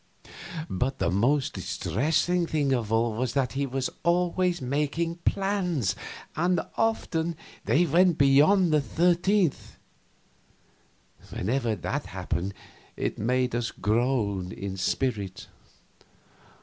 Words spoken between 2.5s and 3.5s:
of all was